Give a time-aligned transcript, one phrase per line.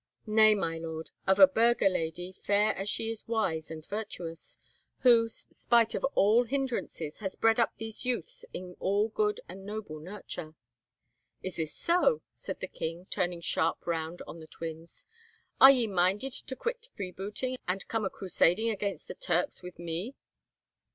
[0.25, 4.57] "Nay, my lord, of a burgher lady, fair as she is wise and virtuous;
[5.01, 9.99] who, spite of all hindrances, has bred up these youths in all good and noble
[9.99, 10.55] nurture."
[11.43, 15.05] "Is this so?" said the king, turning sharp round on the twins.
[15.59, 20.15] "Are ye minded to quit freebooting, and come a crusading against the Turks with me?"